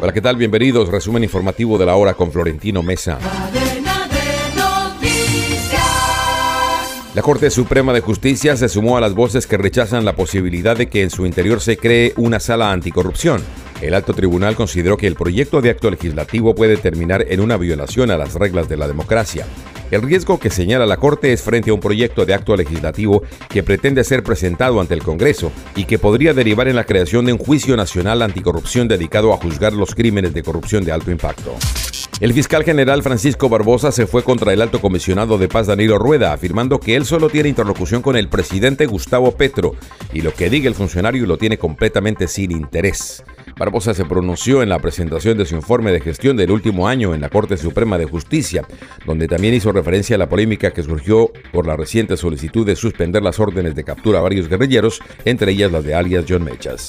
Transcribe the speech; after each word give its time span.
Hola, 0.00 0.12
¿qué 0.12 0.20
tal? 0.20 0.36
Bienvenidos. 0.36 0.90
Resumen 0.90 1.24
informativo 1.24 1.76
de 1.76 1.86
la 1.86 1.96
hora 1.96 2.14
con 2.14 2.30
Florentino 2.30 2.84
Mesa. 2.84 3.18
La 7.16 7.22
Corte 7.22 7.50
Suprema 7.50 7.92
de 7.92 8.00
Justicia 8.00 8.56
se 8.56 8.68
sumó 8.68 8.96
a 8.96 9.00
las 9.00 9.14
voces 9.14 9.48
que 9.48 9.56
rechazan 9.56 10.04
la 10.04 10.14
posibilidad 10.14 10.76
de 10.76 10.88
que 10.88 11.02
en 11.02 11.10
su 11.10 11.26
interior 11.26 11.60
se 11.60 11.76
cree 11.76 12.12
una 12.16 12.38
sala 12.38 12.70
anticorrupción. 12.70 13.42
El 13.80 13.92
alto 13.94 14.14
tribunal 14.14 14.54
consideró 14.54 14.96
que 14.96 15.08
el 15.08 15.16
proyecto 15.16 15.60
de 15.60 15.70
acto 15.70 15.90
legislativo 15.90 16.54
puede 16.54 16.76
terminar 16.76 17.24
en 17.28 17.40
una 17.40 17.56
violación 17.56 18.12
a 18.12 18.16
las 18.16 18.34
reglas 18.34 18.68
de 18.68 18.76
la 18.76 18.86
democracia. 18.86 19.46
El 19.90 20.02
riesgo 20.02 20.38
que 20.38 20.50
señala 20.50 20.84
la 20.84 20.98
Corte 20.98 21.32
es 21.32 21.42
frente 21.42 21.70
a 21.70 21.74
un 21.74 21.80
proyecto 21.80 22.26
de 22.26 22.34
acto 22.34 22.54
legislativo 22.56 23.22
que 23.48 23.62
pretende 23.62 24.04
ser 24.04 24.22
presentado 24.22 24.80
ante 24.80 24.92
el 24.92 25.02
Congreso 25.02 25.50
y 25.76 25.84
que 25.84 25.98
podría 25.98 26.34
derivar 26.34 26.68
en 26.68 26.76
la 26.76 26.84
creación 26.84 27.24
de 27.24 27.32
un 27.32 27.38
juicio 27.38 27.76
nacional 27.76 28.20
anticorrupción 28.20 28.86
dedicado 28.86 29.32
a 29.32 29.38
juzgar 29.38 29.72
los 29.72 29.94
crímenes 29.94 30.34
de 30.34 30.42
corrupción 30.42 30.84
de 30.84 30.92
alto 30.92 31.10
impacto. 31.10 31.54
El 32.20 32.34
fiscal 32.34 32.64
general 32.64 33.02
Francisco 33.02 33.48
Barbosa 33.48 33.92
se 33.92 34.06
fue 34.06 34.24
contra 34.24 34.52
el 34.52 34.60
alto 34.60 34.80
comisionado 34.80 35.38
de 35.38 35.48
paz 35.48 35.68
Danilo 35.68 35.98
Rueda, 35.98 36.32
afirmando 36.32 36.80
que 36.80 36.96
él 36.96 37.06
solo 37.06 37.30
tiene 37.30 37.48
interlocución 37.48 38.02
con 38.02 38.16
el 38.16 38.28
presidente 38.28 38.86
Gustavo 38.86 39.36
Petro 39.36 39.76
y 40.12 40.20
lo 40.20 40.34
que 40.34 40.50
diga 40.50 40.68
el 40.68 40.74
funcionario 40.74 41.26
lo 41.26 41.38
tiene 41.38 41.58
completamente 41.58 42.26
sin 42.26 42.50
interés. 42.50 43.22
Barbosa 43.58 43.92
se 43.92 44.04
pronunció 44.04 44.62
en 44.62 44.68
la 44.68 44.78
presentación 44.78 45.36
de 45.36 45.44
su 45.44 45.56
informe 45.56 45.90
de 45.90 46.00
gestión 46.00 46.36
del 46.36 46.52
último 46.52 46.86
año 46.86 47.12
en 47.12 47.20
la 47.20 47.28
Corte 47.28 47.56
Suprema 47.56 47.98
de 47.98 48.04
Justicia, 48.04 48.64
donde 49.04 49.26
también 49.26 49.52
hizo 49.52 49.72
referencia 49.72 50.14
a 50.14 50.18
la 50.18 50.28
polémica 50.28 50.70
que 50.70 50.84
surgió 50.84 51.32
por 51.52 51.66
la 51.66 51.76
reciente 51.76 52.16
solicitud 52.16 52.64
de 52.64 52.76
suspender 52.76 53.22
las 53.22 53.40
órdenes 53.40 53.74
de 53.74 53.82
captura 53.82 54.20
a 54.20 54.22
varios 54.22 54.48
guerrilleros, 54.48 55.00
entre 55.24 55.52
ellas 55.52 55.72
las 55.72 55.84
de 55.84 55.94
alias 55.94 56.24
John 56.28 56.44
Mechas. 56.44 56.88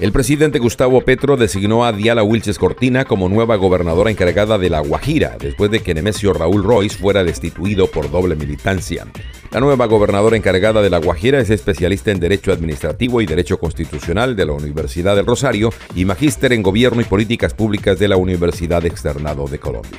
El 0.00 0.12
presidente 0.12 0.58
Gustavo 0.58 1.02
Petro 1.02 1.36
designó 1.36 1.84
a 1.84 1.92
Diala 1.92 2.24
Wilches 2.24 2.58
Cortina 2.58 3.04
como 3.04 3.28
nueva 3.28 3.56
gobernadora 3.56 4.10
encargada 4.10 4.58
de 4.58 4.70
La 4.70 4.80
Guajira, 4.80 5.36
después 5.38 5.70
de 5.70 5.80
que 5.80 5.94
Nemesio 5.94 6.32
Raúl 6.32 6.64
Royce 6.64 6.96
fuera 6.96 7.22
destituido 7.22 7.86
por 7.86 8.10
doble 8.10 8.34
militancia. 8.34 9.06
La 9.50 9.58
nueva 9.58 9.86
gobernadora 9.86 10.36
encargada 10.36 10.80
de 10.80 10.90
La 10.90 10.98
Guajira 10.98 11.40
es 11.40 11.50
especialista 11.50 12.12
en 12.12 12.20
Derecho 12.20 12.52
Administrativo 12.52 13.20
y 13.20 13.26
Derecho 13.26 13.58
Constitucional 13.58 14.36
de 14.36 14.46
la 14.46 14.52
Universidad 14.52 15.16
del 15.16 15.26
Rosario 15.26 15.70
y 15.96 16.04
magíster 16.04 16.52
en 16.52 16.62
Gobierno 16.62 17.00
y 17.00 17.04
Políticas 17.04 17.52
Públicas 17.52 17.98
de 17.98 18.06
la 18.06 18.16
Universidad 18.16 18.86
Externado 18.86 19.48
de 19.48 19.58
Colombia. 19.58 19.98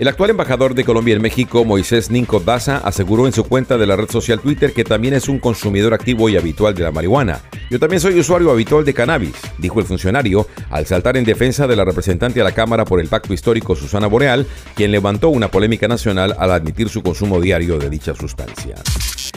El 0.00 0.08
actual 0.08 0.30
embajador 0.30 0.74
de 0.74 0.82
Colombia 0.82 1.14
en 1.14 1.20
México, 1.20 1.62
Moisés 1.62 2.10
Ninco 2.10 2.40
Daza, 2.40 2.78
aseguró 2.78 3.26
en 3.26 3.34
su 3.34 3.44
cuenta 3.44 3.76
de 3.76 3.86
la 3.86 3.96
red 3.96 4.08
social 4.08 4.40
Twitter 4.40 4.72
que 4.72 4.82
también 4.82 5.12
es 5.12 5.28
un 5.28 5.38
consumidor 5.38 5.92
activo 5.92 6.30
y 6.30 6.38
habitual 6.38 6.74
de 6.74 6.84
la 6.84 6.90
marihuana. 6.90 7.42
Yo 7.68 7.78
también 7.78 8.00
soy 8.00 8.18
usuario 8.18 8.50
habitual 8.50 8.82
de 8.86 8.94
cannabis, 8.94 9.34
dijo 9.58 9.78
el 9.78 9.84
funcionario, 9.84 10.46
al 10.70 10.86
saltar 10.86 11.18
en 11.18 11.26
defensa 11.26 11.66
de 11.66 11.76
la 11.76 11.84
representante 11.84 12.40
a 12.40 12.44
la 12.44 12.52
Cámara 12.52 12.86
por 12.86 12.98
el 12.98 13.08
Pacto 13.08 13.34
Histórico 13.34 13.76
Susana 13.76 14.06
Boreal, 14.06 14.46
quien 14.74 14.90
levantó 14.90 15.28
una 15.28 15.48
polémica 15.48 15.86
nacional 15.86 16.34
al 16.38 16.50
admitir 16.50 16.88
su 16.88 17.02
consumo 17.02 17.38
diario 17.38 17.76
de 17.76 17.90
dicha 17.90 18.14
sustancia. 18.14 18.76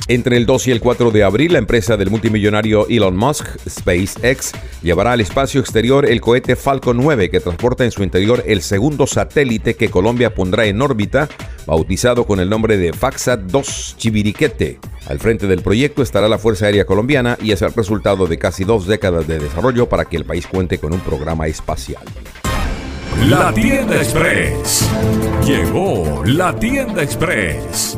Entre 0.10 0.36
el 0.36 0.46
2 0.46 0.68
y 0.68 0.72
el 0.72 0.82
4 0.82 1.12
de 1.12 1.24
abril, 1.24 1.54
la 1.54 1.60
empresa 1.60 1.96
del 1.96 2.10
multimillonario 2.10 2.88
Elon 2.90 3.16
Musk, 3.16 3.48
SpaceX, 3.70 4.52
llevará 4.82 5.14
al 5.14 5.22
espacio 5.22 5.62
exterior 5.62 6.06
el 6.06 6.20
cohete 6.20 6.58
Falcon 6.58 6.98
9 6.98 7.30
que 7.30 7.40
transporta 7.40 7.86
en 7.86 7.92
su 7.92 8.04
interior 8.04 8.44
el 8.46 8.62
segundo 8.62 9.08
satélite 9.08 9.76
que 9.76 9.90
Colombia 9.90 10.36
pondrá 10.36 10.66
en 10.66 10.82
órbita, 10.82 11.30
bautizado 11.66 12.26
con 12.26 12.42
el 12.42 12.50
nombre 12.50 12.76
de 12.76 12.92
Faxat 12.92 13.40
2 13.44 13.96
Chiviriquete. 13.98 14.78
Al 15.08 15.20
frente 15.20 15.48
del 15.48 15.62
proyecto 15.62 16.02
estará 16.02 16.28
la 16.28 16.38
Fuerza 16.38 16.66
Aérea 16.66 16.86
Colombiana 16.86 17.38
y 17.42 17.54
es 17.54 17.62
el 17.62 17.74
resultado 17.74 18.28
de 18.28 18.38
casi 18.38 18.66
dos 18.66 18.86
décadas 18.86 19.26
de 19.26 19.40
desarrollo 19.40 19.88
para 19.88 20.04
que 20.04 20.18
el 20.18 20.26
país 20.26 20.48
cuente 20.48 20.80
con 20.80 20.92
un 20.92 21.00
programa 21.00 21.48
espacial. 21.48 22.04
La 23.30 23.54
tienda 23.54 23.96
express. 23.96 24.86
Llegó 25.46 26.24
la 26.26 26.54
tienda 26.54 27.04
express 27.04 27.98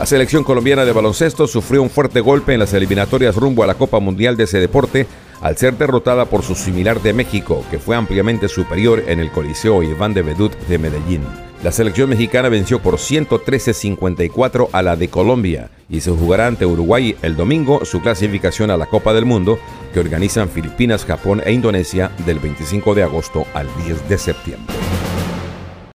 La 0.00 0.06
selección 0.06 0.44
colombiana 0.44 0.86
de 0.86 0.92
baloncesto 0.92 1.46
sufrió 1.46 1.82
un 1.82 1.90
fuerte 1.90 2.20
golpe 2.22 2.54
en 2.54 2.60
las 2.60 2.72
eliminatorias 2.72 3.36
rumbo 3.36 3.62
a 3.62 3.66
la 3.66 3.74
Copa 3.74 4.00
Mundial 4.00 4.34
de 4.34 4.44
ese 4.44 4.58
deporte 4.58 5.06
al 5.42 5.58
ser 5.58 5.76
derrotada 5.76 6.24
por 6.24 6.42
su 6.42 6.54
similar 6.54 7.02
de 7.02 7.12
México, 7.12 7.66
que 7.70 7.78
fue 7.78 7.96
ampliamente 7.96 8.48
superior 8.48 9.04
en 9.08 9.20
el 9.20 9.30
Coliseo 9.30 9.82
Iván 9.82 10.14
de 10.14 10.22
Bedut 10.22 10.54
de 10.68 10.78
Medellín. 10.78 11.20
La 11.62 11.70
selección 11.70 12.08
mexicana 12.08 12.48
venció 12.48 12.80
por 12.80 12.94
113-54 12.94 14.70
a 14.72 14.80
la 14.80 14.96
de 14.96 15.08
Colombia 15.08 15.68
y 15.90 16.00
se 16.00 16.10
jugará 16.10 16.46
ante 16.46 16.64
Uruguay 16.64 17.14
el 17.20 17.36
domingo 17.36 17.84
su 17.84 18.00
clasificación 18.00 18.70
a 18.70 18.78
la 18.78 18.86
Copa 18.86 19.12
del 19.12 19.26
Mundo 19.26 19.58
que 19.92 20.00
organizan 20.00 20.48
Filipinas, 20.48 21.04
Japón 21.04 21.42
e 21.44 21.52
Indonesia 21.52 22.10
del 22.24 22.38
25 22.38 22.94
de 22.94 23.02
agosto 23.02 23.44
al 23.52 23.68
10 23.84 24.08
de 24.08 24.16
septiembre. 24.16 24.74